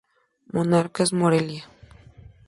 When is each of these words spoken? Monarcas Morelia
Monarcas 0.53 1.13
Morelia 1.19 1.63